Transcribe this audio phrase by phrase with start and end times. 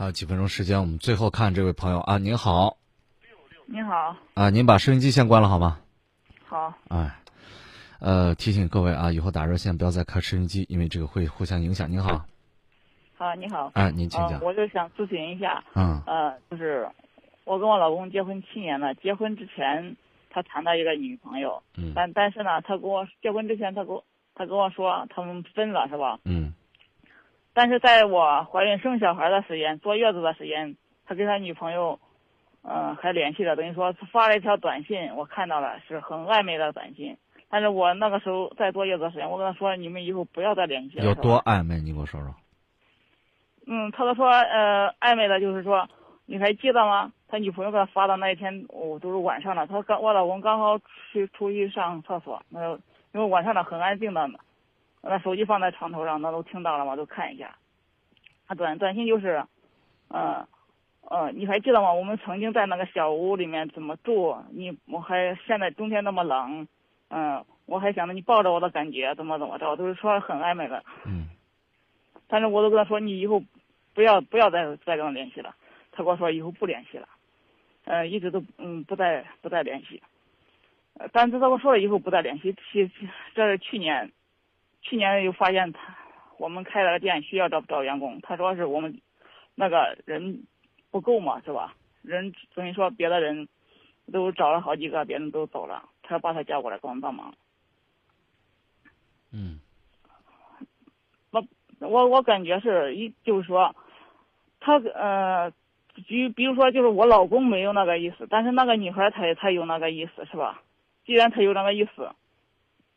[0.00, 2.78] 还有几分钟时间，我们最后看这位朋友啊，您好。
[3.66, 4.16] 您好。
[4.32, 5.78] 啊，您把收音机先关了好吗？
[6.46, 6.72] 好。
[6.88, 7.20] 哎，
[8.00, 11.90] 呃，提醒各位啊，以后打热线不要再开收音机，因为这个会互相影响。
[11.90, 12.24] 您好。
[13.18, 13.70] 好，你好。
[13.74, 14.40] 哎，您请讲。
[14.42, 15.62] 我就想咨询一下。
[15.74, 16.00] 嗯。
[16.06, 16.88] 呃，就是
[17.44, 19.98] 我跟我老公结婚七年了，结婚之前
[20.30, 21.62] 他谈到一个女朋友。
[21.76, 21.92] 嗯。
[21.94, 24.02] 但但是呢，他跟我结婚之前，他跟我
[24.34, 26.18] 他跟我说他们分了，是吧？
[26.24, 26.54] 嗯。
[27.52, 30.76] 但是在我怀孕生小孩的时间，坐月子的时间，
[31.06, 31.98] 他跟他女朋友，
[32.62, 37.16] 嗯，还联系了，等于说发了一条短信，我看到了，是很暧昧的短信。
[37.48, 41.04] 但是我那个时候在坐月子的时间，我跟他说，你们以后不要再联系了。
[41.04, 41.80] 有多暧昧？
[41.80, 42.32] 你给我说说。
[43.66, 45.88] 嗯，他都说，呃，暧昧的就是说，
[46.26, 47.12] 你还记得吗？
[47.26, 49.66] 他女朋友给他发的那一天，我都是晚上了。
[49.66, 50.78] 他刚我老公刚好
[51.12, 52.70] 去出去上厕所，那
[53.12, 54.28] 因为晚上的很安静的。
[55.02, 56.94] 那手机放在床头上，那都听到了吗？
[56.96, 57.56] 都看一下。
[58.46, 59.44] 他短短信就是，
[60.08, 60.46] 嗯，
[61.02, 61.92] 呃，你还记得吗？
[61.92, 64.36] 我们曾经在那个小屋里面怎么住？
[64.50, 66.66] 你我还现在冬天那么冷，
[67.08, 70.84] 嗯，我还想着你抱着我的感觉怎么怎么着，都是说很暧昧的。
[71.06, 71.28] 嗯。
[72.28, 73.42] 但是我都跟他说，你以后
[73.94, 75.54] 不要不要再再跟我联系了。
[75.92, 77.08] 他跟我说以后不联系了，
[77.84, 80.02] 呃，一直都嗯不再不再联系。
[80.94, 82.90] 呃，但是他跟我说了以后不再联系，去
[83.34, 84.12] 这是去年。
[84.82, 85.96] 去年又发现他，
[86.38, 89.00] 我们开了个店需要找找员工，他说是我们
[89.54, 90.44] 那个人
[90.90, 91.74] 不够嘛，是吧？
[92.02, 93.48] 人等于说别的人
[94.10, 97.34] 都找了好几个，别人都走了，他把他叫过来给我们帮忙。
[99.32, 99.60] 嗯。
[101.30, 101.46] 我
[101.88, 103.74] 我我感觉是一就是说，
[104.60, 105.50] 他呃，
[106.08, 110.62] 比比如说就是我老公没有那个意思，但是那个女孩她她有那个意思，是吧？
[111.06, 112.10] 既然她有那个意思，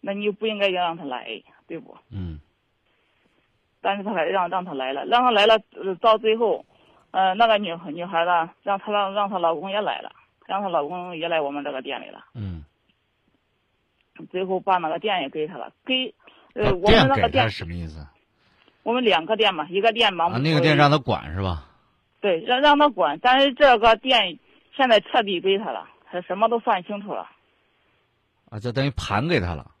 [0.00, 1.42] 那你就不应该让她来。
[1.66, 1.96] 对不？
[2.10, 2.40] 嗯。
[3.80, 5.58] 但是他还让让他来了，让他来了，
[6.00, 6.64] 到最后，
[7.10, 10.12] 呃，那个女女孩呢，让她让让她老公也来了，
[10.46, 12.24] 让她老公也来我们这个店里了。
[12.34, 12.64] 嗯。
[14.30, 16.14] 最后把那个店也给他了，给
[16.54, 18.06] 呃我们那个店什么意思？
[18.84, 20.30] 我们两个店嘛，一个店忙。
[20.30, 21.68] 啊，那个店让他管是吧？
[22.20, 24.38] 对，让让他管，但是这个店
[24.76, 27.28] 现在彻底归他了，他什么都算清楚了。
[28.50, 29.72] 啊，就等于盘给他了。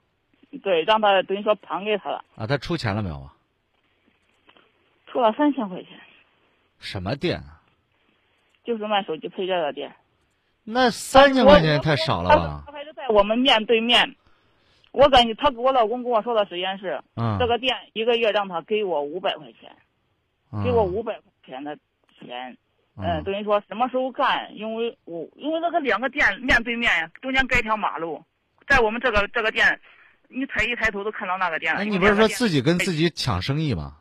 [0.58, 3.34] 对，让他等于说盘给他了啊，他出钱了没有啊？
[5.06, 5.98] 出了三千块钱。
[6.78, 7.60] 什么店啊？
[8.64, 9.94] 就是卖手机配件的店。
[10.64, 12.62] 那三千块钱太少了吧？
[12.66, 14.14] 他还是在我们面对面。
[14.92, 19.74] 我感觉他我老公跟我说的时间是，嗯，这个店一个月让他给我五百块钱，
[20.62, 21.76] 给我五百块钱的
[22.20, 22.56] 钱，
[22.96, 24.54] 嗯，等于说什么时候干？
[24.54, 28.22] 因为我因为那个两个店面对面呀，中间隔一条马路，
[28.66, 29.80] 在我们这个这个店。
[30.34, 31.80] 你抬一抬头都看到那个店了。
[31.80, 33.98] 哎，你不是说自己跟自己抢生意吗？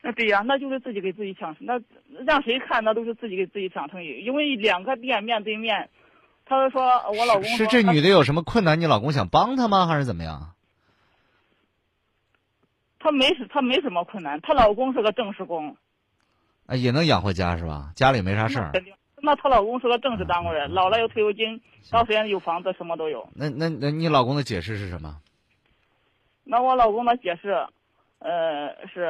[0.00, 1.80] 那对呀，那就是自己给自己抢，那
[2.24, 4.22] 让谁看那都是自己给自己抢生意。
[4.24, 5.90] 因为两个店面对面，
[6.46, 8.80] 他说我老公是这女的有什么困难？
[8.80, 9.86] 你老公想帮她吗？
[9.86, 10.54] 还是怎么样？
[13.00, 14.40] 她没什，她没什么困难。
[14.40, 15.76] 她老公是个正式工，
[16.66, 17.90] 啊，也能养活家是吧？
[17.96, 18.72] 家里没啥事儿。
[19.20, 23.28] 那她老公是个正式单位人，老了有退休金，到时间有房子，什么都有。
[23.34, 25.16] 那那那你老公的解释是什么？
[26.50, 27.50] 那我老公的解释，
[28.20, 29.02] 呃，是，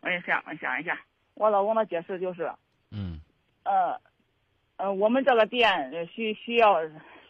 [0.00, 0.98] 我想我想一下，
[1.34, 2.50] 我老公的解释就是，
[2.90, 3.20] 嗯，
[3.64, 4.00] 呃，
[4.78, 6.80] 呃，我们这个店需需要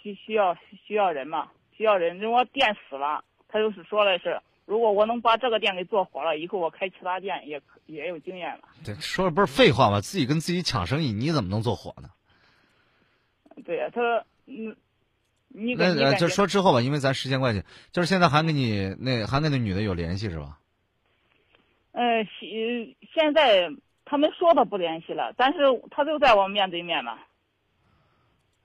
[0.00, 8.68] 需需要需要人嘛，需要人，如果店死了，他就是说的是，如果我能把这个店给做活了，以后我开其他店也也有经验了。
[8.84, 10.00] 对，说的不是废话吗？
[10.00, 12.10] 自己跟自己抢生意，你怎么能做火呢？
[13.64, 14.24] 对呀，他说，
[15.56, 15.74] 嗯。
[15.76, 20.58] 那就说之后吧，因为咱时间关系，就是现在还跟你那还跟那女的有联系是吧？
[21.92, 23.70] 呃，现现在
[24.04, 27.18] 他们说的不联系了，但是他就在我们面对面嘛。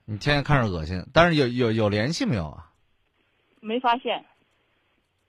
[0.04, 2.70] 你天天看着恶心，但是有有有联系没有啊？
[3.60, 4.26] 没发现。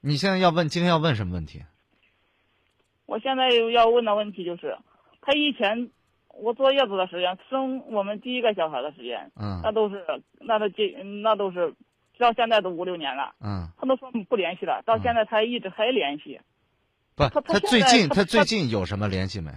[0.01, 1.63] 你现在要问今天要问什么问题？
[3.05, 4.77] 我现在要问的问题就是，
[5.21, 5.89] 他以前。
[6.33, 10.03] 我坐月子的时间，生我们第一个小孩的时间，嗯，那都是，
[10.39, 10.89] 那都这，
[11.21, 11.73] 那都是，
[12.17, 16.41] 到现在都五六年了，嗯，他都说不联系了，到现在他一直还联系，
[17.15, 19.51] 不，他他最近他最近有什么联系没？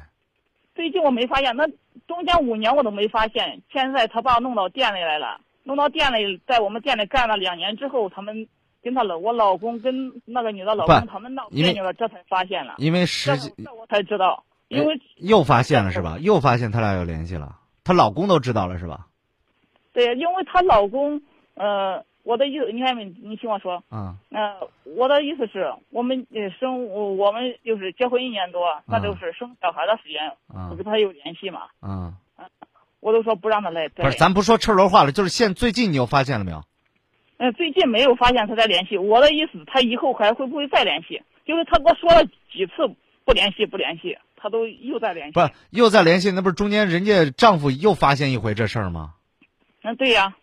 [0.75, 1.67] 最近我没发现，那
[2.07, 8.47] 中间五年我都没发现，现在他爸弄到店里来了，弄到店里，在我们店里干了两年之后，他们
[8.83, 14.45] 跟他老我老公跟那个女的老公他们闹别扭了，这才发现了，因为实际这我才知道。
[14.69, 16.19] 因为又发现了是吧？
[16.21, 19.07] 又发现他俩有联系了，她老公都知道了是吧？
[19.93, 21.23] 对，因为她老公，
[21.55, 23.05] 呃，我的意思，你看没？
[23.05, 32.15] 你听我说，嗯呃，我的意思是我们呃生我我们就是结婚一年多，那就是生小孩的时间，嗯我跟他有联系嘛，嗯！
[33.01, 33.89] 我都说不让他来。
[33.89, 36.65] 不是，咱不说赤裸话了，就是现最近你又发现了没有？
[37.39, 38.99] 嗯，最近没有发现他在联系。
[38.99, 41.23] 我的意思，他以后还会不会再联系？
[41.45, 42.93] 就是他跟我说了几次
[43.25, 45.33] 不联系，不联系，他都又在联系。
[45.33, 49.15] 不是，又在联系，那不是中间人家丈夫又发现一回这事儿吗？
[49.83, 50.37] 嗯，对呀、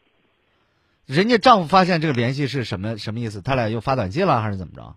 [1.06, 3.42] 人家丈夫发现这个联系是什么什么意思？
[3.42, 4.96] 他俩又发短信了还是怎么着？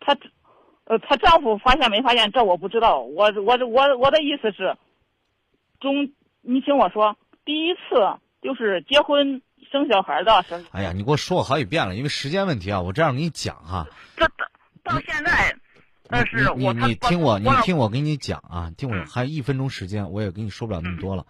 [0.00, 0.16] 她，
[0.84, 3.00] 呃，她丈夫发现没发现，这我不知道。
[3.00, 4.76] 我我我我的意思是，
[5.78, 7.80] 中，你听我说，第一次
[8.40, 13.86] 就是结婚生小孩的时候，哎呀，你给我说过好几遍了，因为时间问题啊，我这样给你讲哈。
[14.16, 14.46] 这到
[14.82, 15.54] 到现在，
[16.10, 21.26] 但是你我你你听我，你听我给你讲啊，听我嗯还有一分钟时间，我也跟你说不了那么多了。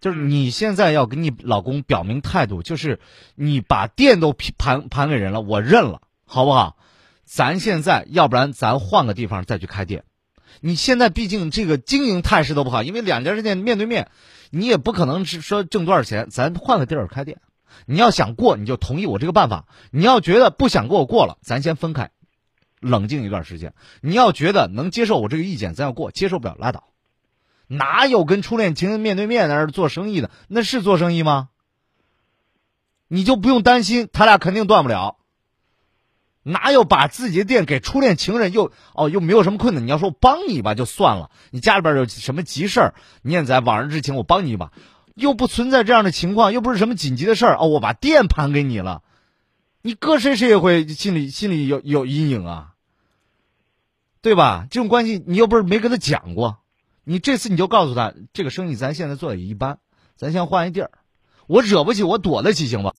[0.00, 3.00] 就是你现在要跟你老公表明态度，就是
[3.34, 6.76] 你把店都盘盘给人了，我认了，好不好？
[7.24, 10.04] 咱现在要不然咱换个地方再去开店。
[10.60, 14.10] 你现在毕竟这个经营态势都不好，因为两家店面对面，
[14.50, 17.40] 你也不可能是说挣多少钱，咱换个地儿开店。
[17.86, 22.10] 你要想过，你就同意我这个办法；你要觉得不想跟我过了，咱先分开，
[22.80, 23.74] 冷静一段时间。
[24.00, 26.84] 你要觉得能接受我这个意见，咱要过；接受不了拉倒。
[27.66, 30.30] 哪有跟初恋情人面对面在那儿做生意的？
[30.48, 31.50] 那是做生意吗？
[33.06, 35.18] 你就不用担心，他俩肯定断不了。
[36.42, 39.84] 哪有把自己的店给初恋情人又哦又没有什么困难？
[39.84, 44.72] 你要说我帮你一把就算了，你家里边有什么急事儿，你也在往日之情，我帮你一把，
[45.14, 49.02] 又不存在这样的情况，又不是什么紧急的事儿哦，我把店盘给你了，
[49.82, 52.69] 你搁谁谁也会心里心里有有阴影啊，
[54.22, 54.66] 对吧？
[54.70, 56.58] 这种关系你又不是没跟他讲过，
[57.04, 59.78] 你这次你就告诉他，这个生意咱现在做的也一般，
[60.16, 60.90] 咱先换一地儿，
[61.46, 62.88] 我惹不起，我躲得起，行吧？